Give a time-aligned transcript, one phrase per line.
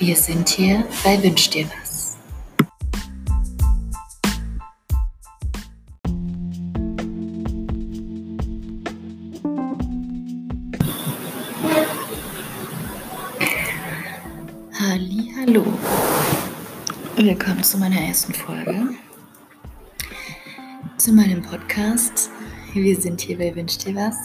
[0.00, 2.16] Wir sind hier bei Wünsch dir was.
[15.38, 15.66] Hallo.
[17.16, 18.94] Willkommen zu meiner ersten Folge.
[20.96, 22.30] Zu meinem Podcast.
[22.72, 24.16] Wir sind hier bei Wünsch dir was.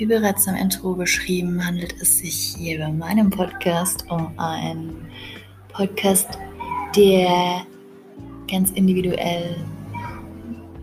[0.00, 4.96] Wie bereits am Intro beschrieben, handelt es sich hier bei meinem Podcast um einen
[5.74, 6.38] Podcast,
[6.96, 7.66] der
[8.50, 9.56] ganz individuell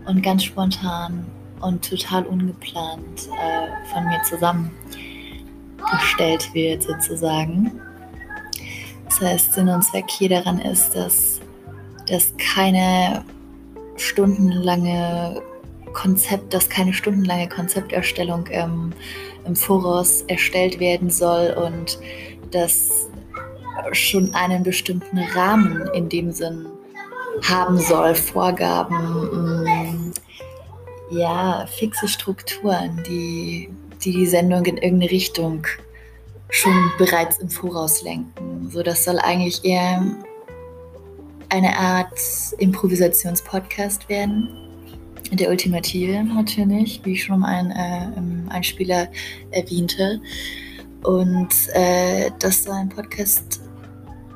[0.06, 1.26] und ganz spontan
[1.62, 7.72] und total ungeplant äh, von mir zusammengestellt wird, sozusagen.
[9.06, 11.40] Das heißt, Sinn und Zweck hier daran ist, dass,
[12.06, 13.24] dass keine
[13.96, 15.42] stundenlange
[15.92, 18.92] Konzept, dass keine stundenlange Konzepterstellung ähm,
[19.44, 21.98] im Voraus erstellt werden soll und
[22.50, 23.08] dass
[23.92, 26.66] schon einen bestimmten Rahmen in dem Sinn
[27.48, 28.96] haben soll, Vorgaben,
[29.64, 30.12] mh, mm,
[31.10, 33.70] ja, fixe Strukturen, die,
[34.02, 35.66] die die Sendung in irgendeine Richtung
[36.50, 38.68] schon bereits im Voraus lenken.
[38.70, 40.04] So, das soll eigentlich eher
[41.50, 42.18] eine Art
[42.58, 44.67] Improvisationspodcast werden
[45.32, 49.08] der Ultimative natürlich, wie ich schon ein äh, im Einspieler
[49.50, 50.20] erwähnte.
[51.04, 53.60] Und äh, das soll ein Podcast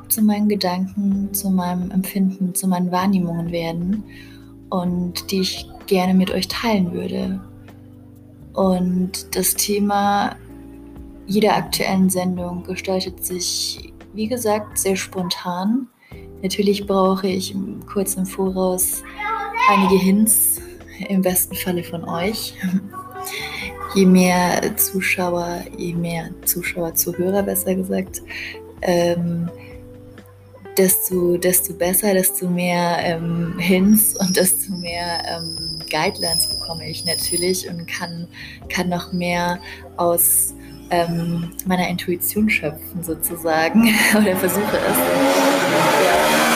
[0.09, 4.05] zu meinen Gedanken, zu meinem Empfinden, zu meinen Wahrnehmungen werden
[4.71, 7.41] und die ich gerne mit euch teilen würde.
[8.53, 10.37] Und das Thema
[11.27, 15.89] jeder aktuellen Sendung gestaltet sich, wie gesagt, sehr spontan.
[16.43, 17.55] Natürlich brauche ich
[17.91, 19.03] kurz im Voraus
[19.71, 20.61] einige Hints
[21.09, 22.55] im besten Falle von euch.
[23.95, 28.23] Je mehr Zuschauer, je mehr Zuschauer, Zuhörer besser gesagt,
[28.81, 29.51] ähm,
[30.77, 37.69] desto, desto besser, desto mehr ähm, Hints und desto mehr ähm, Guidelines bekomme ich natürlich
[37.69, 38.27] und kann,
[38.69, 39.61] kann noch mehr
[39.97, 40.55] aus
[40.91, 44.97] ähm, meiner Intuition schöpfen sozusagen oder versuche es.
[44.97, 46.52] Ja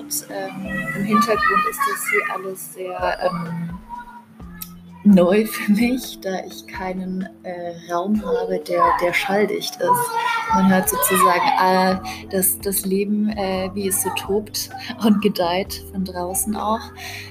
[0.00, 0.66] hört, ähm,
[0.96, 3.78] im Hintergrund ist das hier alles sehr ähm,
[5.04, 10.10] neu für mich, da ich keinen äh, Raum habe, der, der schalldicht ist.
[10.54, 14.70] Man hört sozusagen äh, das, das Leben, äh, wie es so tobt
[15.04, 16.80] und gedeiht von draußen auch.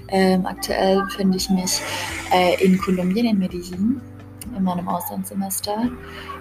[0.07, 1.81] Ähm, aktuell befinde ich mich
[2.33, 4.01] äh, in Kolumbien, in Medellin,
[4.55, 5.91] in meinem Auslandssemester.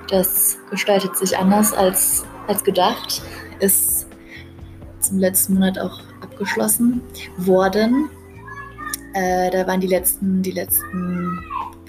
[0.09, 3.21] Das gestaltet sich anders als, als gedacht.
[3.61, 4.09] Ist
[5.01, 6.01] zum letzten Monat auch
[6.39, 7.03] abgeschlossen
[7.39, 8.09] worden.
[9.15, 11.45] Äh, da waren die letzten, die letzten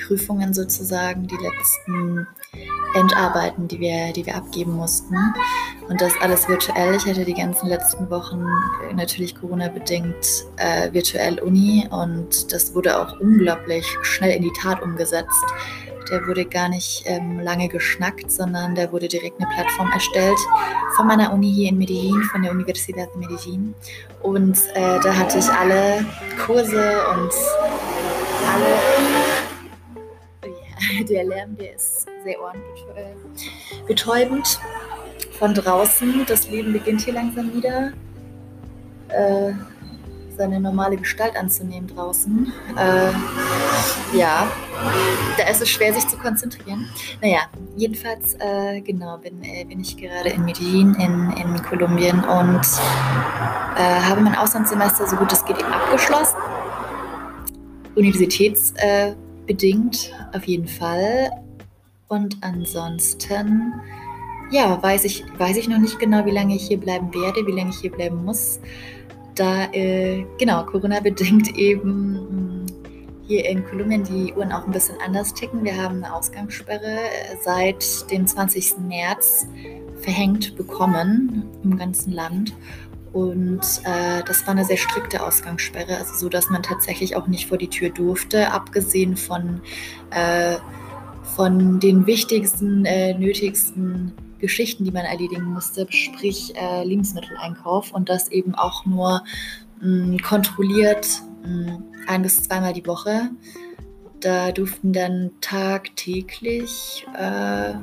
[0.07, 2.27] Prüfungen sozusagen, die letzten
[2.95, 5.15] Endarbeiten, die wir, die wir abgeben mussten.
[5.87, 6.95] Und das alles virtuell.
[6.95, 8.43] Ich hatte die ganzen letzten Wochen
[8.89, 14.81] äh, natürlich Corona-bedingt äh, virtuell Uni und das wurde auch unglaublich schnell in die Tat
[14.81, 15.45] umgesetzt.
[16.11, 20.37] Der wurde gar nicht ähm, lange geschnackt, sondern da wurde direkt eine Plattform erstellt
[20.95, 23.75] von meiner Uni hier in Medellin, von der Universidad de Medellin.
[24.21, 26.05] Und äh, da hatte ich alle
[26.45, 27.31] Kurse und
[28.47, 28.79] alle.
[30.43, 34.59] Ja, der Lärm, der ist sehr ohrenbetäubend
[35.37, 36.25] von draußen.
[36.27, 37.91] Das Leben beginnt hier langsam wieder.
[39.09, 39.53] Äh,
[40.39, 42.51] seine normale Gestalt anzunehmen draußen.
[42.77, 43.11] Äh,
[44.13, 44.47] ja,
[45.37, 46.89] da ist es schwer, sich zu konzentrieren.
[47.21, 47.41] Naja,
[47.75, 52.61] jedenfalls, äh, genau, bin, äh, bin ich gerade in Medellin in, in Kolumbien und
[53.77, 56.37] äh, habe mein Auslandssemester so gut es geht eben abgeschlossen.
[57.95, 61.29] Universitätsbedingt auf jeden Fall.
[62.07, 63.73] Und ansonsten,
[64.51, 67.51] ja, weiß ich, weiß ich noch nicht genau, wie lange ich hier bleiben werde, wie
[67.51, 68.59] lange ich hier bleiben muss
[69.39, 72.58] da, äh, genau, Corona-bedingt eben hm,
[73.29, 75.63] hier in Kolumbien die Uhren auch ein bisschen anders ticken.
[75.63, 76.97] Wir haben eine Ausgangssperre
[77.39, 78.79] seit dem 20.
[78.79, 79.45] März
[80.01, 82.55] verhängt bekommen im ganzen Land.
[83.13, 87.47] Und äh, das war eine sehr strikte Ausgangssperre, also so, dass man tatsächlich auch nicht
[87.47, 89.61] vor die Tür durfte, abgesehen von,
[90.09, 90.55] äh,
[91.35, 98.29] von den wichtigsten, äh, nötigsten Geschichten, die man erledigen musste, sprich äh, Lebensmitteleinkauf und das
[98.31, 99.21] eben auch nur
[99.81, 101.21] mh, mm, kontrolliert
[102.07, 103.29] ein bis zweimal die Woche.
[104.19, 107.73] Da durften dann tagtäglich äh,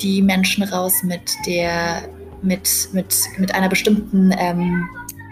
[0.00, 2.02] die Menschen raus mit der
[2.42, 4.88] mit, mit, mit einer bestimmten ähm,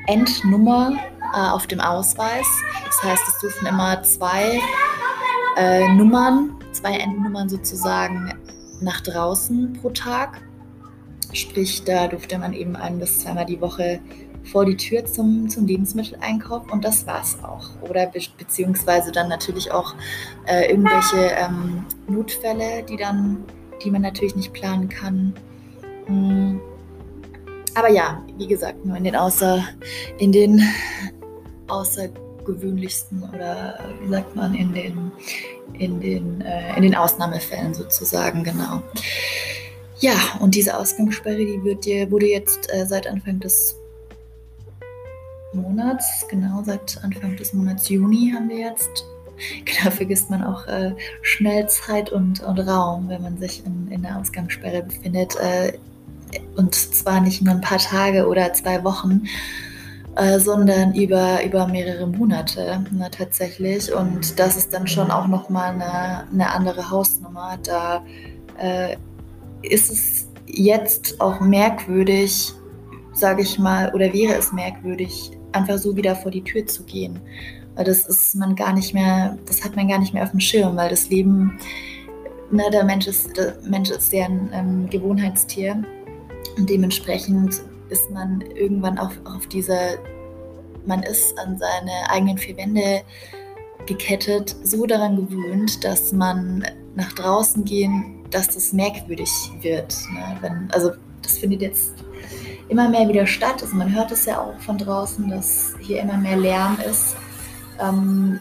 [0.07, 0.93] Endnummer
[1.35, 2.47] äh, auf dem Ausweis.
[2.87, 4.61] Das heißt, es durften immer zwei
[5.57, 8.33] äh, Nummern, zwei Endnummern sozusagen
[8.81, 10.41] nach draußen pro Tag.
[11.33, 14.01] Sprich, da durfte man eben ein bis zweimal die Woche
[14.45, 17.71] vor die Tür zum, zum Lebensmitteleinkauf und das war es auch.
[17.89, 19.95] Oder be beziehungsweise dann natürlich auch
[20.47, 23.45] äh, irgendwelche ähm, Notfälle, die dann,
[23.83, 25.35] die man natürlich nicht planen kann.
[26.09, 26.61] Mhm.
[27.75, 29.65] Aber ja, wie gesagt, nur in den außer,
[30.19, 30.61] in den
[31.69, 35.13] außergewöhnlichsten oder wie sagt man, in den,
[35.75, 38.83] in den, äh, in den Ausnahmefällen sozusagen, genau.
[40.01, 43.80] Ja, und diese Ausgangssperre, die wird, die wurde jetzt äh, seit Anfang des
[45.53, 49.05] Monats, genau seit Anfang des Monats Juni haben wir jetzt.
[49.65, 54.03] Genau, vergisst man auch äh, schnell Zeit und, und Raum, wenn man sich in, in
[54.03, 55.35] der Ausgangssperre befindet.
[55.37, 55.79] Äh,
[56.57, 59.23] und zwar nicht nur ein paar Tage oder zwei Wochen,
[60.17, 63.93] äh, sondern über, über mehrere Monate na, tatsächlich.
[63.95, 67.59] Und das ist dann schon auch nochmal eine, eine andere Hausnummer.
[67.63, 68.05] Da
[68.59, 68.97] äh,
[69.63, 72.53] ist es jetzt auch merkwürdig,
[73.13, 77.21] sage ich mal, oder wäre es merkwürdig, einfach so wieder vor die Tür zu gehen.
[77.75, 80.41] Weil das ist man gar nicht mehr, das hat man gar nicht mehr auf dem
[80.41, 81.59] Schirm, weil das Leben,
[82.51, 85.83] ne, der Mensch ist, der Mensch ist sehr ein ähm, Gewohnheitstier
[86.57, 89.99] und dementsprechend ist man irgendwann auf, auf diese,
[90.87, 93.03] man ist an seine eigenen vier Wände
[93.87, 96.65] gekettet, so daran gewöhnt, dass man
[96.95, 99.31] nach draußen gehen, dass das merkwürdig
[99.61, 99.97] wird.
[100.13, 100.37] Ne?
[100.41, 100.93] Wenn, also
[101.23, 101.95] das findet jetzt
[102.71, 103.63] immer mehr wieder statt.
[103.63, 107.17] Also man hört es ja auch von draußen, dass hier immer mehr Lärm ist,
[107.81, 108.41] ähm,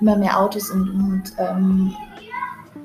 [0.00, 1.94] immer mehr Autos und, und ähm,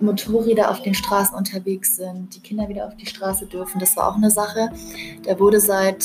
[0.02, 3.80] Motorräder auf den Straßen unterwegs sind, die Kinder wieder auf die Straße dürfen.
[3.80, 4.72] Das war auch eine Sache.
[5.24, 6.04] Da wurde seit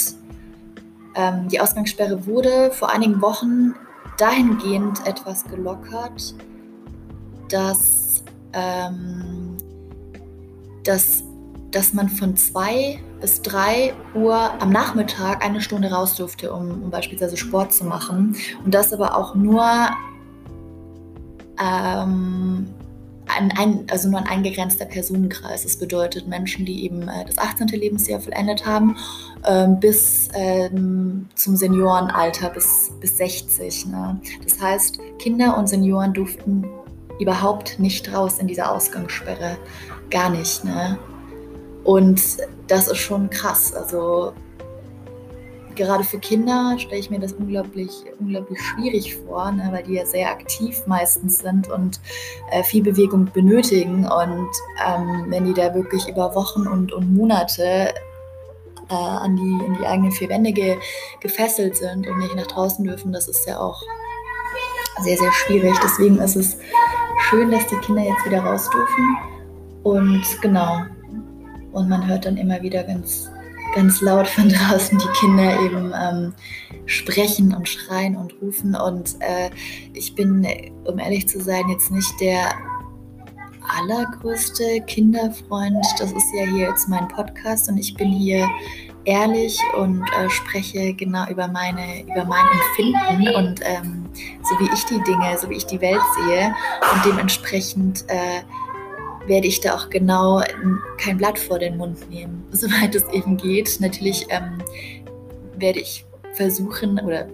[1.14, 3.74] ähm, die Ausgangssperre wurde vor einigen Wochen
[4.18, 6.34] dahingehend etwas gelockert,
[7.48, 8.22] dass,
[8.52, 9.56] ähm,
[10.84, 11.22] dass
[11.70, 16.90] dass man von zwei bis drei Uhr am Nachmittag eine Stunde raus durfte, um, um
[16.90, 18.36] beispielsweise Sport zu machen.
[18.64, 19.64] Und das aber auch nur,
[21.60, 22.66] ähm,
[23.28, 25.64] ein, ein, also nur ein eingegrenzter Personenkreis.
[25.64, 27.69] Das bedeutet Menschen, die eben äh, das 18.
[27.69, 28.96] Lebensjahr vollendet haben,
[29.44, 33.86] ähm, bis ähm, zum Seniorenalter, bis, bis 60.
[33.86, 34.20] Ne?
[34.44, 36.66] Das heißt, Kinder und Senioren durften
[37.19, 39.56] überhaupt nicht raus in dieser Ausgangssperre.
[40.10, 40.64] Gar nicht.
[40.64, 40.98] Ne?
[41.86, 42.20] Und
[42.66, 43.72] das ist schon krass.
[43.72, 44.32] Also
[45.76, 50.04] gerade für Kinder stelle ich mir das unglaublich, unglaublich schwierig vor, ne, weil die ja
[50.04, 52.00] sehr aktiv meistens sind und
[52.50, 54.04] äh, viel Bewegung benötigen.
[54.04, 54.50] Und
[54.84, 57.94] ähm, wenn die da wirklich über Wochen und, und Monate
[58.88, 60.76] äh, an, die, in die eigenen vier Wände ge,
[61.20, 63.80] gefesselt sind und nicht nach draußen dürfen, das ist ja auch
[65.02, 65.74] sehr, sehr schwierig.
[65.84, 66.56] Deswegen ist es
[67.30, 69.16] schön, dass die Kinder jetzt wieder raus dürfen.
[69.84, 70.78] Und genau,
[71.76, 73.31] und man hört dann immer wieder ganz,
[73.75, 76.32] ganz laut von draußen die Kinder eben ähm,
[76.87, 78.75] sprechen und schreien und rufen.
[78.75, 79.50] Und äh,
[79.93, 80.46] ich bin,
[80.84, 82.55] um ehrlich zu sein, jetzt nicht der
[83.78, 85.84] allergrößte Kinderfreund.
[85.99, 88.49] Das ist ja hier jetzt mein Podcast und ich bin hier
[89.05, 94.08] ehrlich und äh, spreche genau über meine über mein Empfinden und ähm,
[94.43, 96.55] so wie ich die Dinge, so wie ich die Welt sehe
[96.93, 98.43] und dementsprechend äh,
[99.26, 100.42] werde ich da auch genau
[100.98, 103.78] kein Blatt vor den Mund nehmen, soweit es eben geht.
[103.80, 104.58] Natürlich ähm,
[105.56, 106.04] werde ich
[106.34, 107.26] versuchen oder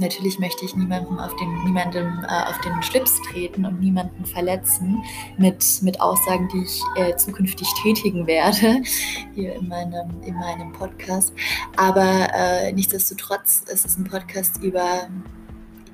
[0.00, 5.02] natürlich möchte ich niemandem auf den, niemandem, äh, auf den Schlips treten und niemanden verletzen
[5.36, 8.82] mit, mit Aussagen, die ich äh, zukünftig tätigen werde
[9.34, 11.32] hier in meinem, in meinem Podcast.
[11.76, 15.08] Aber äh, nichtsdestotrotz ist es ein Podcast über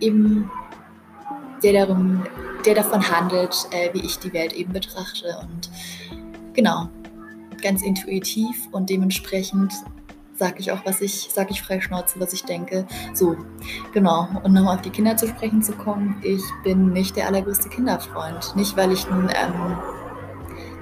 [0.00, 0.50] eben
[1.62, 2.24] der darum
[2.66, 5.38] der davon handelt, äh, wie ich die Welt eben betrachte.
[5.40, 5.70] Und
[6.52, 6.88] genau,
[7.62, 9.72] ganz intuitiv und dementsprechend
[10.34, 12.86] sage ich auch, was ich, sage ich frei Schnauze, was ich denke.
[13.14, 13.36] So,
[13.92, 14.28] genau.
[14.42, 18.54] Und nochmal auf die Kinder zu sprechen zu kommen, ich bin nicht der allergrößte Kinderfreund.
[18.56, 19.78] Nicht, weil ich nun, ähm,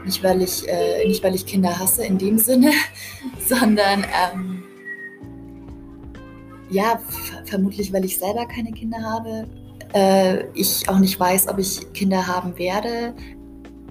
[0.04, 2.72] nicht weil ich, äh, nicht weil ich Kinder hasse in dem Sinne,
[3.46, 4.64] sondern ähm,
[6.70, 6.98] ja,
[7.44, 9.46] vermutlich, weil ich selber keine Kinder habe,
[9.94, 13.14] äh, ich auch nicht weiß, ob ich Kinder haben werde.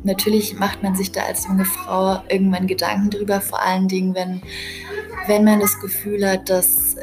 [0.03, 4.41] Natürlich macht man sich da als junge Frau irgendwann Gedanken drüber, vor allen Dingen, wenn,
[5.27, 6.97] wenn man das Gefühl hat, dass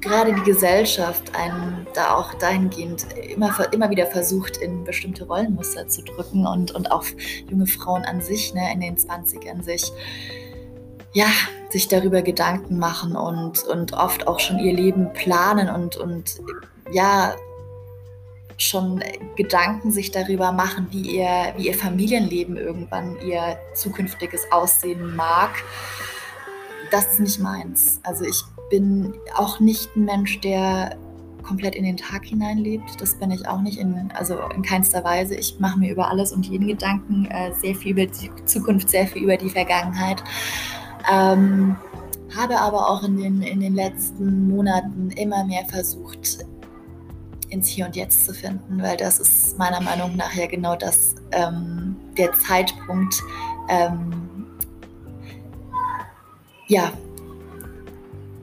[0.00, 6.02] gerade die Gesellschaft einen da auch dahingehend immer, immer wieder versucht, in bestimmte Rollenmuster zu
[6.02, 7.04] drücken und, und auch
[7.50, 9.90] junge Frauen an sich, ne, in den 20ern sich,
[11.12, 11.26] ja,
[11.70, 16.40] sich darüber Gedanken machen und, und oft auch schon ihr Leben planen und, und
[16.92, 17.34] ja,
[18.58, 19.02] schon
[19.36, 25.50] Gedanken sich darüber machen, wie ihr, wie ihr Familienleben irgendwann ihr zukünftiges Aussehen mag.
[26.90, 28.00] Das ist nicht meins.
[28.02, 30.96] Also ich bin auch nicht ein Mensch, der
[31.42, 33.00] komplett in den Tag hineinlebt.
[33.00, 35.34] Das bin ich auch nicht, in, also in keinster Weise.
[35.34, 39.06] Ich mache mir über alles und jeden Gedanken, äh, sehr viel über die Zukunft, sehr
[39.06, 40.24] viel über die Vergangenheit.
[41.12, 41.76] Ähm,
[42.34, 46.38] habe aber auch in den, in den letzten Monaten immer mehr versucht,
[47.54, 51.14] ins Hier und Jetzt zu finden, weil das ist meiner Meinung nach ja genau das,
[51.30, 53.14] ähm, der Zeitpunkt,
[53.68, 54.46] ähm,
[56.66, 56.92] ja,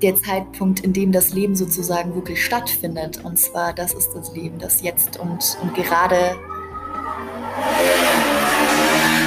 [0.01, 3.24] der Zeitpunkt, in dem das Leben sozusagen wirklich stattfindet.
[3.24, 6.36] Und zwar, das ist das Leben, das Jetzt und, und gerade,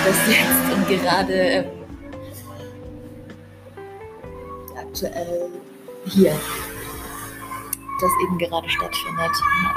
[0.05, 1.67] das Jetzt und gerade ähm,
[4.77, 5.51] aktuell
[6.07, 6.33] hier
[8.01, 9.31] das eben gerade stattfindet.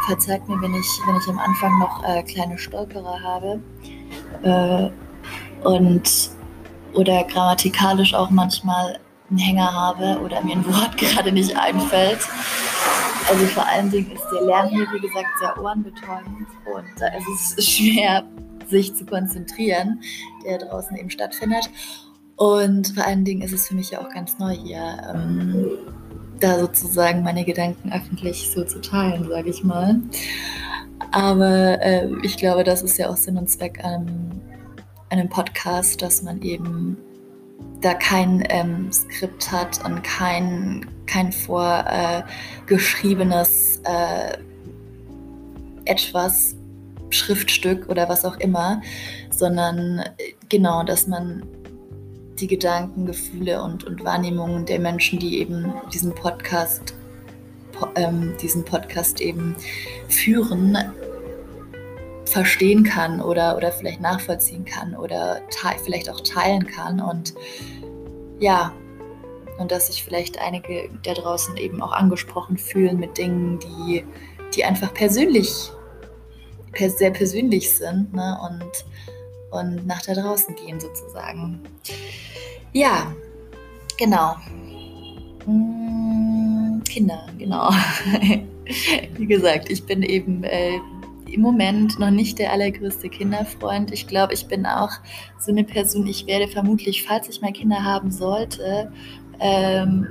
[0.05, 3.61] Verzeiht mir, wenn ich, wenn ich am Anfang noch äh, kleine Stolperer habe
[4.43, 6.31] äh, und
[6.93, 12.19] oder grammatikalisch auch manchmal einen Hänger habe oder mir ein Wort gerade nicht einfällt.
[13.29, 17.57] Also vor allen Dingen ist der Lärm hier, wie gesagt, sehr ohrenbetäubend und da ist
[17.57, 18.23] es schwer,
[18.67, 20.01] sich zu konzentrieren,
[20.45, 21.69] der draußen eben stattfindet.
[22.37, 25.01] Und vor allen Dingen ist es für mich ja auch ganz neu hier.
[25.13, 25.69] Ähm,
[26.39, 29.99] da sozusagen meine Gedanken öffentlich so zu teilen, sage ich mal.
[31.11, 34.41] Aber äh, ich glaube, das ist ja auch Sinn und Zweck an
[35.09, 36.97] einem Podcast, dass man eben
[37.81, 44.37] da kein ähm, Skript hat und kein, kein vorgeschriebenes äh, äh,
[45.85, 46.55] etwas,
[47.09, 48.81] Schriftstück oder was auch immer,
[49.31, 51.45] sondern äh, genau, dass man
[52.39, 56.93] die Gedanken, Gefühle und, und Wahrnehmungen der Menschen, die eben diesen Podcast,
[57.71, 59.55] po, ähm, diesen Podcast eben
[60.07, 60.77] führen,
[62.25, 65.41] verstehen kann oder, oder vielleicht nachvollziehen kann oder
[65.83, 66.99] vielleicht auch teilen kann.
[66.99, 67.33] Und
[68.39, 68.73] ja,
[69.57, 74.05] und dass sich vielleicht einige da draußen eben auch angesprochen fühlen mit Dingen, die,
[74.55, 75.71] die einfach persönlich,
[76.75, 78.37] sehr persönlich sind ne?
[78.47, 78.85] und,
[79.51, 81.61] und nach da draußen gehen sozusagen.
[82.73, 83.13] Ja,
[83.97, 84.35] genau.
[85.45, 87.69] Hm, Kinder, genau.
[89.17, 90.77] Wie gesagt, ich bin eben äh,
[91.31, 93.91] im Moment noch nicht der allergrößte Kinderfreund.
[93.91, 94.91] Ich glaube, ich bin auch
[95.39, 98.91] so eine Person, ich werde vermutlich, falls ich mal Kinder haben sollte,
[99.39, 100.07] ähm,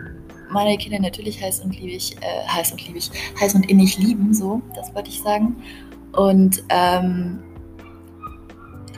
[0.50, 4.62] meine Kinder natürlich heiß und liebig, äh, heiß und liebig, heiß und innig lieben, so,
[4.74, 5.56] das wollte ich sagen.
[6.12, 7.40] Und ähm,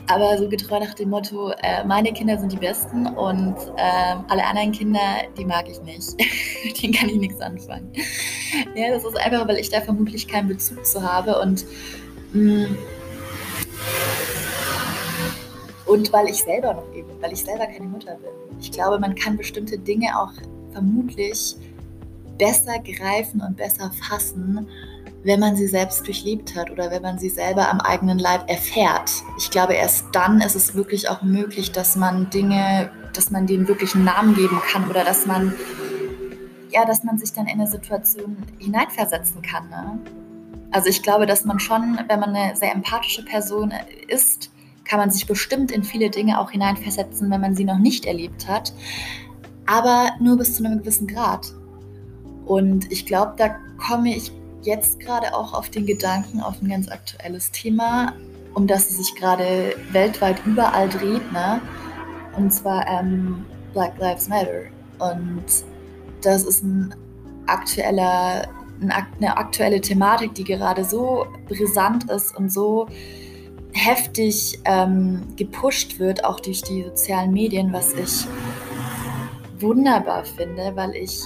[0.09, 4.45] aber so getreu nach dem Motto, äh, meine Kinder sind die Besten und äh, alle
[4.45, 5.01] anderen Kinder,
[5.37, 6.15] die mag ich nicht.
[6.83, 7.93] Den kann ich nichts anfangen.
[8.75, 11.65] Ja, das ist einfach, weil ich da vermutlich keinen Bezug zu habe und
[12.33, 12.79] mh, mm,
[15.87, 18.59] und weil ich selber noch eben, weil ich selber keine Mutter bin.
[18.61, 20.33] Ich glaube, man kann bestimmte Dinge auch
[20.73, 21.57] vermutlich
[22.37, 24.69] besser greifen und besser fassen,
[25.25, 29.11] wenn man sie selbst durchlebt hat oder wenn man sie selber am eigenen Leib erfährt.
[29.37, 33.67] Ich glaube, erst dann ist es wirklich auch möglich, dass man Dinge, dass man denen
[33.67, 35.55] wirklich einen Namen geben kann oder dass man,
[36.71, 39.69] ja, dass man sich dann in eine Situation hineinversetzen kann.
[39.69, 39.99] Ne?
[40.71, 43.73] Also ich glaube, dass man schon, wenn man eine sehr empathische Person
[44.07, 44.51] ist,
[44.85, 48.49] kann man sich bestimmt in viele Dinge auch hineinversetzen, wenn man sie noch nicht erlebt
[48.49, 48.73] hat,
[49.67, 51.53] aber nur bis zu einem gewissen Grad.
[52.47, 54.33] Und ich glaube, da komme ich
[54.63, 58.15] jetzt gerade auch auf den Gedanken, auf ein ganz aktuelles Thema,
[58.55, 61.61] um das es sich gerade weltweit überall dreht, ne?
[62.37, 64.65] Und zwar ähm, Black Lives Matter.
[64.99, 65.45] Und
[66.23, 66.95] das ist ein
[67.47, 68.49] aktueller,
[68.81, 72.87] eine aktuelle Thematik, die gerade so brisant ist und so
[73.73, 78.27] heftig ähm, gepusht wird, auch durch die sozialen Medien, was ich
[79.61, 81.21] wunderbar finde, weil ich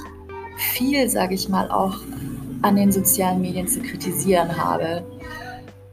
[0.56, 1.98] viel, sage ich mal, auch
[2.62, 5.04] an den sozialen Medien zu kritisieren habe.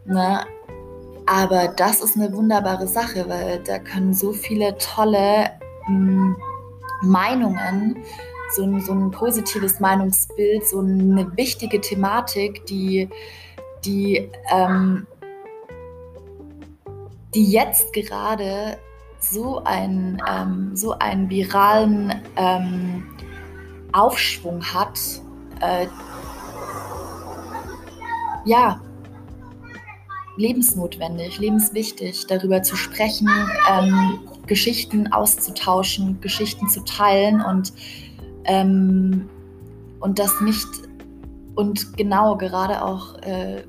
[0.06, 0.46] Ne?
[1.26, 5.52] Aber das ist eine wunderbare Sache, weil da können so viele tolle
[5.88, 6.36] mh, hm,
[7.02, 7.98] Meinungen,
[8.52, 13.10] so ein, so ein positives Meinungsbild, so eine wichtige Thematik, die,
[13.86, 15.06] die, ähm,
[17.36, 18.78] die jetzt gerade
[19.20, 23.04] so, ein, ähm, so einen viralen ähm,
[23.92, 25.00] Aufschwung hat,
[25.62, 25.88] äh,
[28.50, 28.82] ja,
[30.38, 33.30] lebensnotwendig, lebenswichtig, darüber zu sprechen,
[33.70, 37.74] ähm, Geschichten auszutauschen, Geschichten zu teilen und,
[38.46, 39.30] ähm,
[40.00, 40.68] und das nicht,
[41.56, 43.64] und genau gerade auch äh,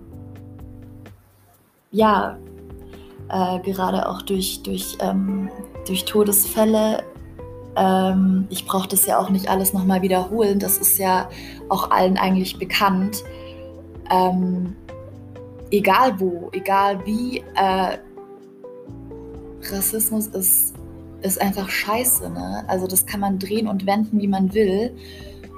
[1.91, 2.39] ja,
[3.29, 5.51] äh, gerade auch durch, durch, ähm,
[5.87, 7.03] durch Todesfälle.
[7.77, 11.29] Ähm, ich brauche das ja auch nicht alles nochmal wiederholen, das ist ja
[11.69, 13.25] auch allen eigentlich bekannt.
[14.11, 14.77] Ähm,
[15.71, 17.99] egal wo, egal wie, äh,
[19.71, 20.75] Rassismus ist,
[21.23, 22.31] ist einfach scheiße.
[22.31, 22.65] Ne?
[22.67, 24.95] Also das kann man drehen und wenden, wie man will.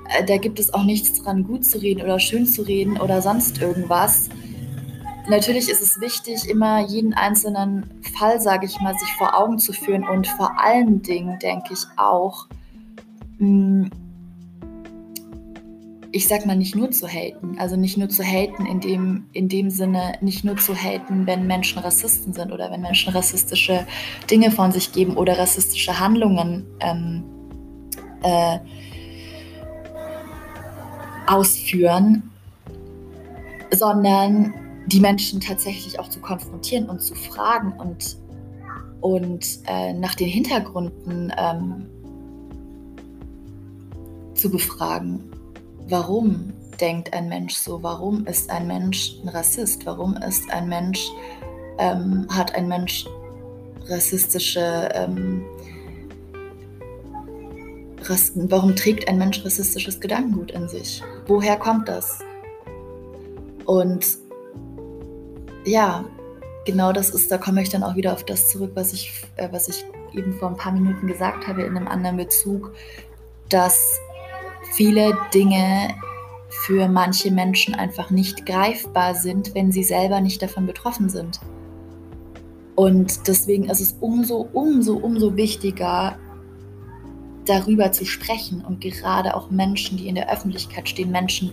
[0.08, 3.22] Äh, da gibt es auch nichts dran, gut zu reden oder schön zu reden oder
[3.22, 4.28] sonst irgendwas.
[5.28, 9.72] Natürlich ist es wichtig, immer jeden einzelnen Fall, sage ich mal, sich vor Augen zu
[9.72, 12.48] führen und vor allen Dingen denke ich auch,
[13.38, 13.90] mh, hm,
[16.12, 17.56] ich sag mal, nicht nur zu haten.
[17.58, 21.46] Also nicht nur zu haten in dem, in dem Sinne, nicht nur zu haten, wenn
[21.46, 23.86] Menschen Rassisten sind oder wenn Menschen rassistische
[24.30, 27.24] Dinge von sich geben oder rassistische Handlungen ähm,
[28.22, 28.58] äh,
[31.26, 32.30] ausführen,
[33.70, 34.52] sondern
[34.86, 38.18] die Menschen tatsächlich auch zu konfrontieren und zu fragen und,
[39.00, 41.86] und äh, nach den Hintergründen ähm,
[44.34, 45.31] zu befragen
[45.88, 47.82] warum denkt ein Mensch so?
[47.82, 49.86] Warum ist ein Mensch ein Rassist?
[49.86, 51.08] Warum ist ein Mensch,
[51.78, 53.06] ähm, hat ein Mensch
[53.88, 55.44] rassistische, ähm,
[58.02, 61.02] Rass warum trägt ein Mensch rassistisches Gedankengut in sich?
[61.26, 62.18] Woher kommt das?
[63.64, 64.18] Und
[65.64, 66.04] ja,
[66.64, 69.48] genau das ist, da komme ich dann auch wieder auf das zurück, was ich, äh,
[69.52, 69.84] was ich
[70.14, 72.72] eben vor ein paar Minuten gesagt habe in einem anderen Bezug,
[73.48, 74.00] dass
[74.72, 75.94] viele Dinge
[76.48, 81.40] für manche Menschen einfach nicht greifbar sind, wenn sie selber nicht davon betroffen sind.
[82.74, 86.16] Und deswegen ist es umso, umso, umso wichtiger,
[87.44, 91.52] darüber zu sprechen und gerade auch Menschen, die in der Öffentlichkeit stehen, Menschen,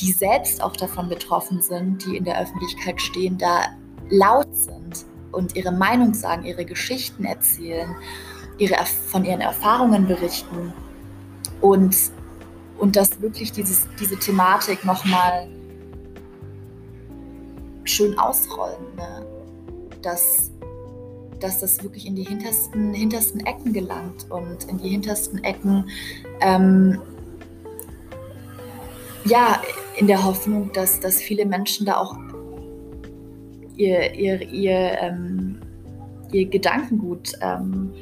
[0.00, 3.66] die selbst auch davon betroffen sind, die in der Öffentlichkeit stehen, da
[4.10, 7.94] laut sind und ihre Meinung sagen, ihre Geschichten erzählen,
[8.58, 10.72] ihre, von ihren Erfahrungen berichten
[11.60, 11.96] und
[12.78, 15.48] und dass wirklich dieses, diese Thematik nochmal
[17.84, 18.82] schön ausrollen.
[18.96, 19.26] Ne?
[20.02, 20.50] Dass,
[21.40, 25.88] dass das wirklich in die hintersten, hintersten Ecken gelangt und in die hintersten Ecken,
[26.40, 27.00] ähm,
[29.24, 29.60] ja,
[29.96, 32.16] in der Hoffnung, dass, dass viele Menschen da auch
[33.76, 35.60] ihr, ihr, ihr, ähm,
[36.32, 37.92] ihr Gedankengut ähm,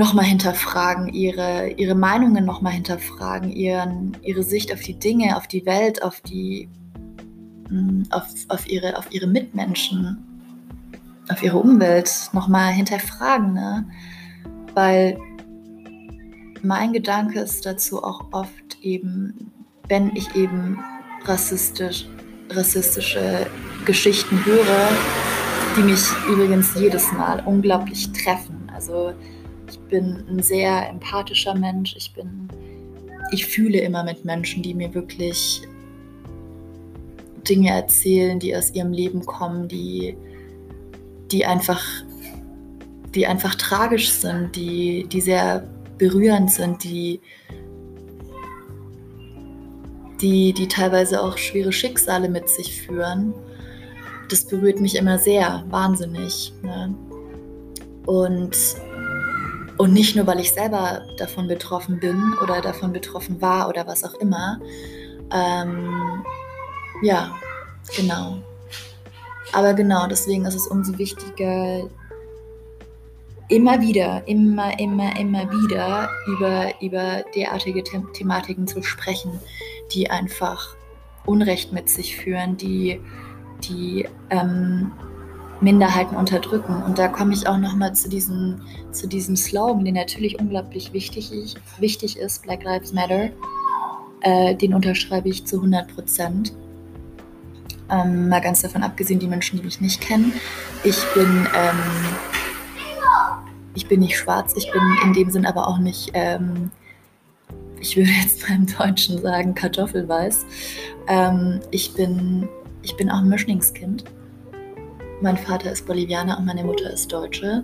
[0.00, 5.66] nochmal hinterfragen, ihre, ihre Meinungen nochmal hinterfragen, ihren, ihre Sicht auf die Dinge, auf die
[5.66, 6.70] Welt, auf die
[7.68, 10.16] mm, auf, auf, ihre, auf ihre Mitmenschen,
[11.28, 13.52] auf ihre Umwelt nochmal hinterfragen.
[13.52, 13.86] Ne?
[14.74, 15.18] Weil
[16.62, 19.52] mein Gedanke ist dazu auch oft eben,
[19.86, 20.78] wenn ich eben
[21.24, 22.08] rassistisch,
[22.48, 23.46] rassistische
[23.84, 24.88] Geschichten höre,
[25.76, 28.72] die mich übrigens jedes Mal unglaublich treffen.
[28.74, 29.12] Also
[29.70, 31.94] ich bin ein sehr empathischer Mensch.
[31.96, 32.48] Ich bin,
[33.30, 35.62] ich fühle immer mit Menschen, die mir wirklich
[37.48, 40.16] Dinge erzählen, die aus ihrem Leben kommen, die,
[41.30, 41.84] die einfach,
[43.14, 45.66] die einfach tragisch sind, die, die sehr
[45.98, 47.20] berührend sind, die,
[50.20, 53.34] die, die teilweise auch schwere Schicksale mit sich führen.
[54.28, 56.52] Das berührt mich immer sehr, wahnsinnig.
[56.62, 56.94] Ne?
[58.06, 58.56] Und
[59.80, 64.04] und nicht nur, weil ich selber davon betroffen bin oder davon betroffen war oder was
[64.04, 64.60] auch immer.
[65.32, 66.22] Ähm,
[67.00, 67.34] ja,
[67.96, 68.36] genau.
[69.54, 71.88] Aber genau, deswegen ist es umso wichtiger,
[73.48, 79.40] immer wieder, immer, immer, immer wieder über, über derartige The Thematiken zu sprechen,
[79.92, 80.76] die einfach
[81.24, 83.00] Unrecht mit sich führen, die,
[83.64, 84.92] die ähm,
[85.60, 86.82] Minderheiten unterdrücken.
[86.82, 88.60] Und da komme ich auch nochmal zu diesem,
[88.92, 91.30] zu diesem Slogan, der natürlich unglaublich wichtig,
[91.78, 93.30] wichtig ist, Black Lives Matter.
[94.22, 96.52] Äh, den unterschreibe ich zu 100 Prozent.
[97.90, 100.32] Ähm, mal ganz davon abgesehen, die Menschen, die mich nicht kennen.
[100.84, 101.78] Ich bin, ähm,
[103.74, 106.70] ich bin nicht schwarz, ich bin in dem Sinn aber auch nicht, ähm,
[107.80, 110.46] ich würde jetzt beim Deutschen sagen, kartoffelweiß.
[111.08, 112.48] Ähm, ich, bin,
[112.82, 114.04] ich bin auch ein Mischlingskind.
[115.20, 117.62] Mein Vater ist Bolivianer und meine Mutter ist Deutsche.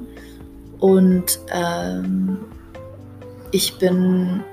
[0.79, 2.38] Und ähm,
[3.51, 4.45] ich bin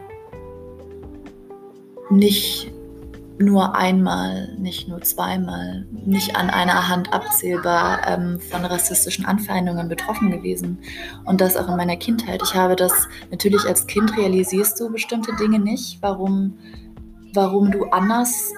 [2.10, 2.72] nicht
[3.40, 10.32] nur einmal, nicht nur zweimal, nicht an einer Hand abzählbar ähm, von rassistischen Anfeindungen betroffen
[10.32, 10.78] gewesen.
[11.26, 12.42] Und das auch in meiner Kindheit.
[12.44, 16.58] Ich habe das natürlich als Kind realisierst du bestimmte Dinge nicht, warum,
[17.34, 18.54] warum du anders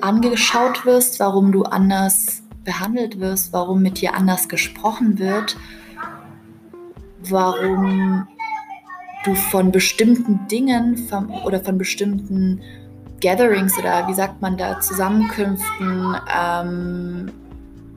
[0.00, 5.56] angeschaut wirst, warum du anders behandelt wirst, warum mit dir anders gesprochen wird,
[7.28, 8.26] warum
[9.24, 12.60] du von bestimmten Dingen von, oder von bestimmten
[13.20, 17.30] Gatherings oder wie sagt man da, Zusammenkünften, ähm,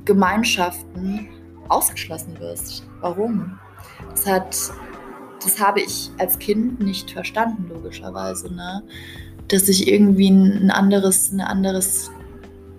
[0.06, 1.28] Gemeinschaften
[1.68, 2.86] ausgeschlossen wirst.
[3.02, 3.60] Warum?
[4.12, 4.56] Das hat,
[5.44, 8.84] das habe ich als Kind nicht verstanden, logischerweise, ne?
[9.48, 12.12] Dass ich irgendwie ein anderes, ein anderes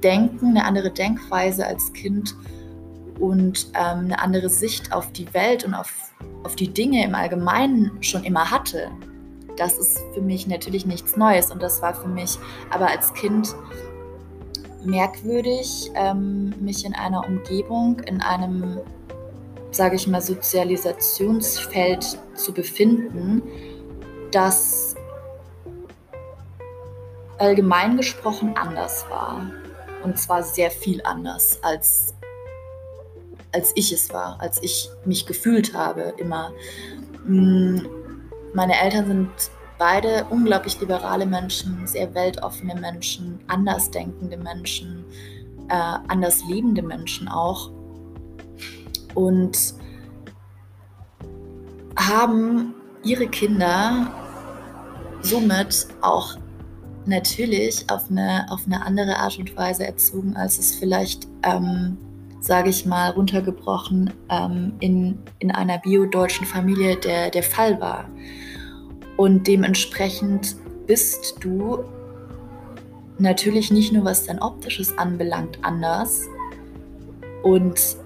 [0.06, 2.36] Denken, eine andere Denkweise als Kind
[3.18, 6.12] und ähm, eine andere Sicht auf die Welt und auf,
[6.44, 8.88] auf die Dinge im Allgemeinen schon immer hatte.
[9.56, 12.38] Das ist für mich natürlich nichts Neues und das war für mich
[12.70, 13.52] aber als Kind
[14.84, 18.78] merkwürdig, ähm, mich in einer Umgebung, in einem,
[19.72, 23.42] sage ich mal, Sozialisationsfeld zu befinden,
[24.30, 24.94] das
[27.38, 29.50] allgemein gesprochen anders war.
[30.02, 32.14] Und zwar sehr viel anders als,
[33.52, 36.52] als ich es war, als ich mich gefühlt habe immer.
[37.24, 37.78] Mm,
[38.54, 39.30] meine Eltern sind
[39.78, 45.04] beide unglaublich liberale Menschen, sehr weltoffene Menschen, andersdenkende Menschen,
[45.68, 47.70] äh, anders lebende Menschen auch.
[49.14, 49.74] Und
[51.96, 54.12] haben ihre Kinder
[55.22, 56.36] somit auch
[57.06, 61.96] natürlich auf eine, auf eine andere Art und Weise erzogen, als es vielleicht, ähm,
[62.40, 68.08] sage ich mal, runtergebrochen ähm, in, in einer bio-deutschen Familie der, der Fall war.
[69.16, 71.84] Und dementsprechend bist du
[73.18, 76.22] natürlich nicht nur was dein optisches anbelangt anders
[77.42, 77.96] und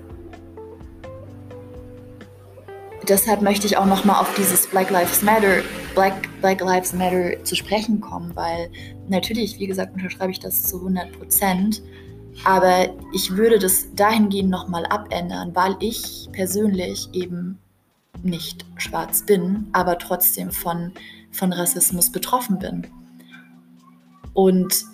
[3.11, 5.63] deshalb möchte ich auch noch mal auf dieses Black Lives Matter
[5.95, 8.71] Black, Black Lives Matter zu sprechen kommen, weil
[9.09, 11.83] natürlich, wie gesagt, unterschreibe ich das zu 100 Prozent.
[12.45, 17.59] Aber ich würde das dahingehend nochmal abändern, weil ich persönlich eben
[18.23, 20.93] nicht schwarz bin, aber trotzdem von,
[21.33, 22.87] von Rassismus betroffen bin.
[24.33, 24.85] Und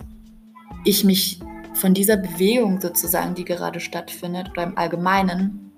[0.84, 1.40] ich mich
[1.74, 5.72] von dieser Bewegung sozusagen, die gerade stattfindet, oder im Allgemeinen,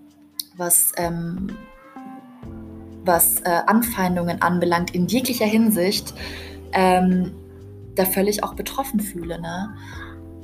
[0.57, 1.57] was ähm,
[3.09, 6.14] was äh, Anfeindungen anbelangt, in jeglicher Hinsicht,
[6.73, 7.33] ähm,
[7.97, 9.40] da völlig auch betroffen fühle.
[9.40, 9.75] Ne?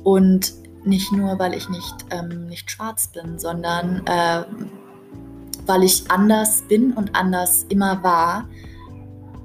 [0.03, 4.43] Und nicht nur, weil ich nicht, ähm, nicht schwarz bin, sondern äh,
[5.65, 8.49] weil ich anders bin und anders immer war,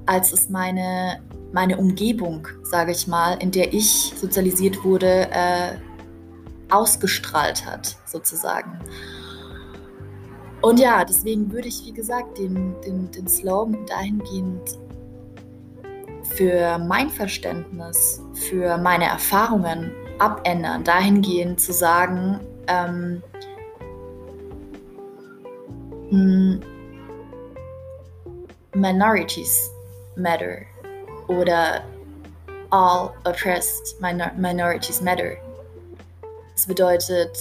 [0.05, 1.21] als es meine,
[1.53, 5.77] meine Umgebung, sage ich mal, in der ich sozialisiert wurde, äh,
[6.69, 8.79] ausgestrahlt hat, sozusagen.
[10.61, 14.77] Und ja, deswegen würde ich, wie gesagt, den, den, den Slogan dahingehend
[16.35, 23.23] für mein Verständnis, für meine Erfahrungen abändern, dahingehend zu sagen, ähm,
[26.09, 26.61] hm,
[28.73, 29.69] Minorities
[30.15, 30.61] matter
[31.27, 31.83] oder
[32.71, 35.35] All oppressed minor minorities matter.
[36.55, 37.37] Das bedeutet,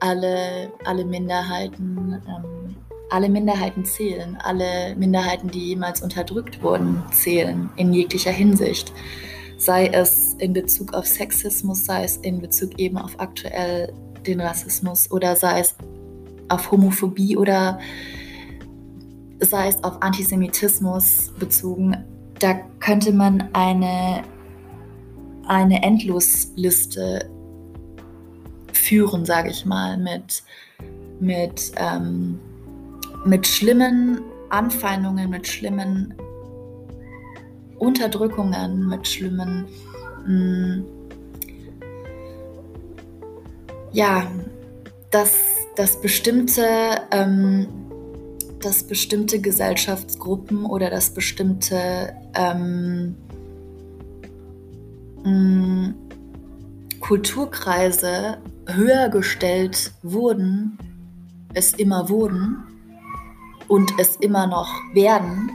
[0.00, 2.76] alle, alle Minderheiten, ähm,
[3.10, 8.92] alle Minderheiten zählen, alle Minderheiten, die jemals unterdrückt wurden, zählen in jeglicher Hinsicht.
[9.58, 13.92] Sei es in Bezug auf Sexismus, sei es in Bezug eben auf aktuell
[14.26, 15.74] den Rassismus oder sei es
[16.48, 17.78] auf Homophobie oder
[19.40, 21.96] sei es auf Antisemitismus bezogen.
[22.38, 24.22] Da könnte man eine,
[25.46, 27.28] eine Endlosliste
[28.90, 30.42] führen, sage ich mal, mit,
[31.20, 32.40] mit, ähm,
[33.24, 36.12] mit schlimmen Anfeindungen, mit schlimmen
[37.78, 39.66] Unterdrückungen, mit schlimmen,
[40.26, 40.84] mh, mm,
[43.92, 44.26] ja,
[45.12, 45.34] dass,
[45.76, 46.66] dass bestimmte,
[47.12, 47.68] ähm,
[48.58, 53.14] dass bestimmte Gesellschaftsgruppen oder dass bestimmte ähm,
[55.22, 55.94] mh, mm,
[56.98, 58.38] Kulturkreise
[58.74, 60.78] höher gestellt wurden,
[61.54, 62.64] es immer wurden
[63.68, 65.50] und es immer noch werden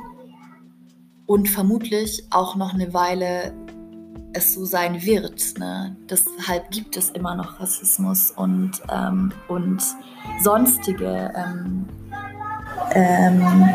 [1.26, 3.54] und vermutlich auch noch eine Weile
[4.34, 5.58] es so sein wird.
[5.58, 5.96] Ne?
[6.10, 9.82] Deshalb gibt es immer noch Rassismus und, ähm, und
[10.42, 11.86] sonstige ähm,
[12.94, 13.70] ähm,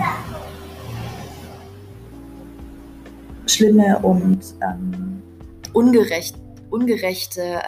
[3.46, 5.22] schlimme und ähm,
[5.72, 6.36] ungerecht,
[6.70, 7.60] ungerechte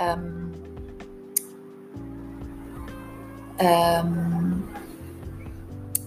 [3.59, 4.63] ähm,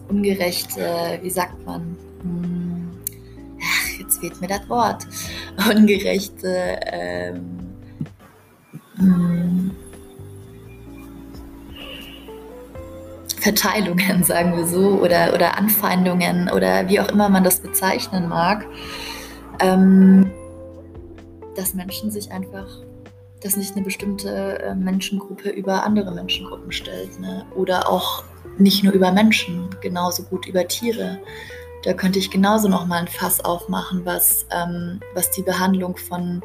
[0.08, 1.98] ungerechte, wie sagt man?
[2.22, 2.92] Hm,
[3.62, 5.06] ach, jetzt fehlt mir das Wort.
[5.70, 7.60] Ungerechte, ähm,
[8.98, 9.72] hm,
[13.46, 18.66] Verteilungen, sagen wir so, oder, oder Anfeindungen oder wie auch immer man das bezeichnen mag,
[19.60, 20.32] ähm,
[21.56, 22.66] dass Menschen sich einfach,
[23.46, 27.20] dass nicht eine bestimmte äh, Menschengruppe über andere Menschengruppen stellt.
[27.20, 27.46] Ne?
[27.56, 28.24] Oder auch
[28.58, 31.20] nicht nur über Menschen, genauso gut über Tiere.
[31.84, 36.42] Da könnte ich genauso nochmal ein Fass aufmachen, was, ähm, was die Behandlung von,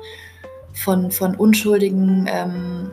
[0.74, 2.90] von, von, unschuldigen, ähm,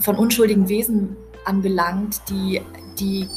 [0.00, 2.60] von unschuldigen Wesen anbelangt, die,
[2.98, 3.28] die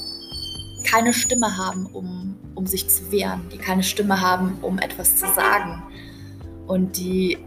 [0.90, 5.28] keine Stimme haben, um, um sich zu wehren, die keine Stimme haben, um etwas zu
[5.28, 5.84] sagen
[6.66, 7.38] und die,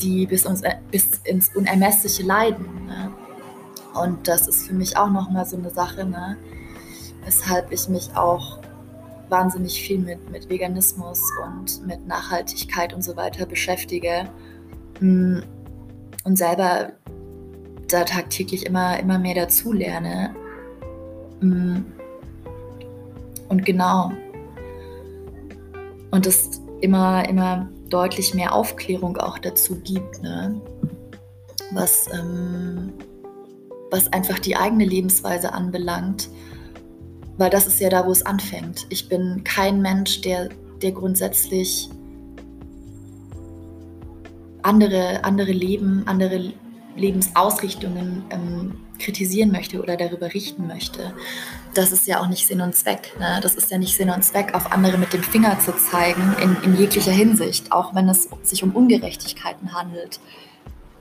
[0.00, 2.86] die bis, uns, bis ins Unermessliche leiden.
[2.86, 3.12] Ne?
[3.94, 6.36] Und das ist für mich auch nochmal so eine Sache, ne?
[7.24, 8.58] weshalb ich mich auch
[9.28, 14.28] wahnsinnig viel mit, mit Veganismus und mit Nachhaltigkeit und so weiter beschäftige
[15.00, 15.38] mm,
[16.24, 16.92] und selber
[17.88, 20.34] da tagtäglich immer, immer mehr dazu lerne.
[21.40, 21.78] Mm.
[23.48, 24.12] Und genau.
[26.10, 30.60] Und es immer, immer deutlich mehr Aufklärung auch dazu gibt, ne?
[31.72, 32.92] was, ähm,
[33.90, 36.28] was einfach die eigene Lebensweise anbelangt.
[37.38, 38.86] Weil das ist ja da, wo es anfängt.
[38.90, 40.48] Ich bin kein Mensch, der,
[40.82, 41.88] der grundsätzlich
[44.62, 46.52] andere, andere Leben, andere
[46.96, 51.14] Lebensausrichtungen ähm, kritisieren möchte oder darüber richten möchte.
[51.74, 53.14] Das ist ja auch nicht Sinn und Zweck.
[53.18, 53.40] Ne?
[53.42, 56.56] Das ist ja nicht Sinn und Zweck, auf andere mit dem Finger zu zeigen, in,
[56.62, 60.20] in jeglicher Hinsicht, auch wenn es sich um Ungerechtigkeiten handelt.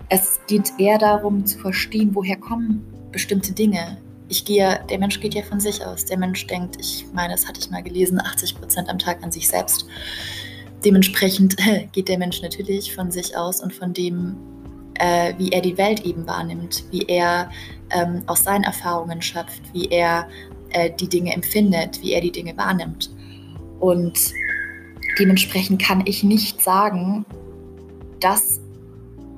[0.08, 3.98] Es geht eher darum zu verstehen, woher kommen bestimmte Dinge.
[4.30, 6.06] Ich gehe, der Mensch geht ja von sich aus.
[6.06, 9.32] Der Mensch denkt, ich meine, das hatte ich mal gelesen, 80 Prozent am Tag an
[9.32, 9.86] sich selbst.
[10.86, 11.58] Dementsprechend
[11.92, 14.38] geht der Mensch natürlich von sich aus und von dem,
[14.96, 17.50] äh, wie er die Welt eben wahrnimmt, wie er
[17.90, 20.28] ähm, aus seinen Erfahrungen schöpft, wie er
[20.74, 23.10] äh, die Dinge empfindet, wie er die Dinge wahrnimmt.
[23.80, 24.20] Und
[25.20, 27.26] dementsprechend kann ich nicht sagen,
[28.20, 28.60] das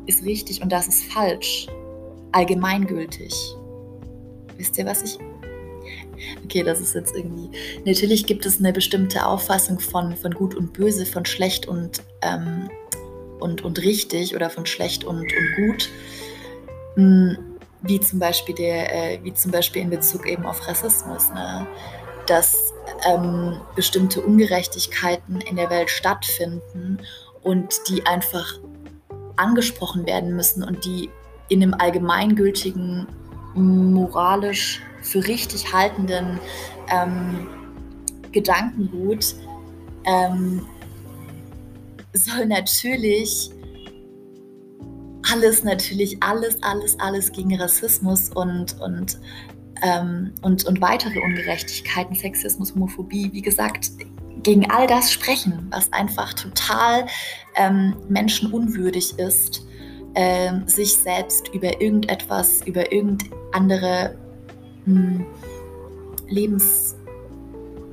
[0.05, 1.67] ist richtig und das ist falsch,
[2.31, 3.33] allgemeingültig.
[4.57, 5.17] Wisst ihr, was ich
[6.45, 7.49] Okay, das ist jetzt irgendwie.
[7.85, 12.69] Natürlich gibt es eine bestimmte Auffassung von, von gut und böse, von schlecht und ähm,
[13.43, 15.89] und, und richtig oder von schlecht und, und gut.
[17.83, 21.67] Wie zum Beispiel der, äh, wie zum Beispiel in Bezug eben auf Rassismus, ne?
[22.27, 22.73] dass
[23.05, 26.99] ähm, bestimmte Ungerechtigkeiten in der Welt stattfinden
[27.41, 28.59] und die einfach
[29.35, 31.09] angesprochen werden müssen und die
[31.49, 33.07] in einem allgemeingültigen,
[33.55, 36.39] moralisch für richtig haltenden
[36.89, 37.47] ähm,
[38.31, 39.35] Gedankengut
[40.05, 40.65] ähm,
[42.13, 43.51] soll natürlich
[45.31, 49.19] alles, natürlich alles, alles, alles gegen Rassismus und, und,
[49.81, 53.91] ähm, und, und weitere Ungerechtigkeiten, Sexismus, Homophobie, wie gesagt,
[54.41, 57.05] gegen all das sprechen, was einfach total
[57.55, 59.65] ähm, menschenunwürdig ist,
[60.15, 64.15] ähm, sich selbst über irgendetwas, über irgendeine andere
[64.85, 65.25] hm,
[66.27, 66.95] Lebens...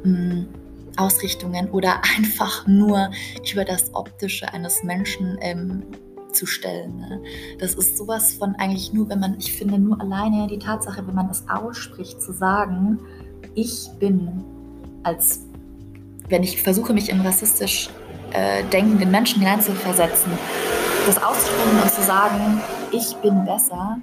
[0.02, 0.48] Hm,
[0.96, 3.10] Ausrichtungen oder einfach nur
[3.52, 5.82] über das Optische eines Menschen ähm,
[6.32, 6.98] zu stellen.
[6.98, 7.22] Ne?
[7.58, 11.14] Das ist sowas von eigentlich nur, wenn man, ich finde, nur alleine die Tatsache, wenn
[11.14, 12.98] man es ausspricht, zu sagen,
[13.54, 14.44] ich bin
[15.02, 15.40] als,
[16.28, 17.90] wenn ich versuche, mich in rassistisch
[18.32, 20.32] äh, denkenden Menschen hineinzuversetzen,
[21.06, 22.60] das auszusprechen und zu sagen,
[22.92, 23.98] ich bin besser,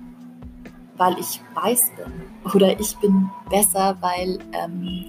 [0.98, 2.52] weil ich weiß bin.
[2.54, 5.06] Oder ich bin besser, weil ähm,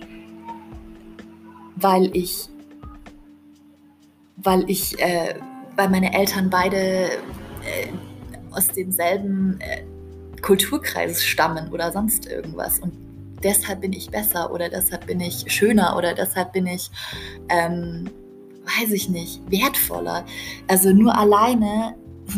[1.80, 2.48] weil ich,
[4.36, 5.34] weil ich, äh,
[5.78, 7.86] weil meine Eltern beide äh,
[8.50, 9.84] aus demselben äh,
[10.42, 12.80] Kulturkreis stammen oder sonst irgendwas.
[12.80, 12.92] Und
[13.44, 16.90] deshalb bin ich besser oder deshalb bin ich schöner oder deshalb bin ich,
[17.48, 18.10] ähm,
[18.80, 20.26] weiß ich nicht, wertvoller.
[20.66, 21.94] Also nur alleine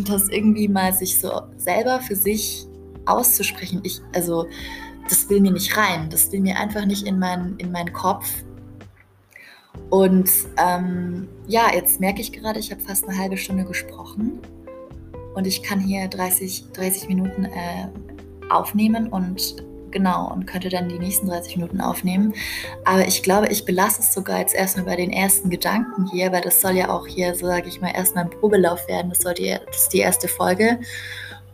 [0.06, 2.66] das irgendwie mal sich so selber für sich
[3.06, 3.80] auszusprechen.
[3.84, 4.46] Ich, also
[5.08, 6.10] das will mir nicht rein.
[6.10, 8.30] Das will mir einfach nicht in, mein, in meinen Kopf.
[9.90, 14.38] Und ähm, ja, jetzt merke ich gerade, ich habe fast eine halbe Stunde gesprochen
[15.34, 17.88] und ich kann hier 30, 30 Minuten äh,
[18.50, 19.56] aufnehmen und
[19.90, 22.34] genau und könnte dann die nächsten 30 Minuten aufnehmen.
[22.84, 26.42] Aber ich glaube, ich belasse es sogar jetzt erstmal bei den ersten Gedanken hier, weil
[26.42, 29.10] das soll ja auch hier, so sage ich mal, erstmal ein Probelauf werden.
[29.10, 30.78] Das, soll die, das ist die erste Folge.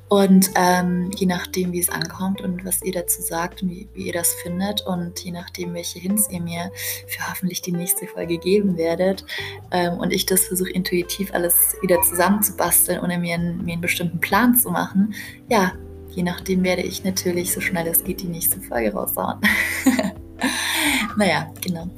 [0.08, 4.06] Und ähm, je nachdem, wie es ankommt und was ihr dazu sagt und wie, wie,
[4.06, 6.70] ihr das findet und je nachdem, welche Hints ihr mir
[7.08, 9.24] für hoffentlich die nächste Folge geben werdet
[9.72, 14.20] ähm, und ich das versuche intuitiv alles wieder zusammenzubasteln, ohne mir einen, mir einen bestimmten
[14.20, 15.12] Plan zu machen,
[15.50, 15.72] ja,
[16.10, 19.40] je nachdem werde ich natürlich so schnell es geht die nächste Folge raushauen.
[21.16, 21.88] naja, genau.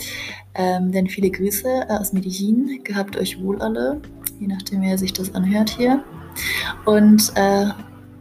[0.54, 2.80] Ähm, dann viele Grüße äh, aus Medellin.
[2.82, 4.00] Gehabt euch wohl alle,
[4.40, 6.02] je nachdem, wer sich das anhört hier.
[6.84, 7.66] Und äh,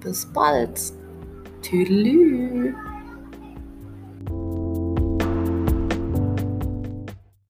[0.08, 0.93] the spots.
[1.62, 2.87] Toodaloo.